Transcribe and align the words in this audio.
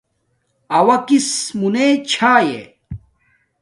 اوݳ 0.77 0.97
کِس 1.07 1.29
مُنݺ 1.59 1.87
چݳئݺ؟ 2.11 2.61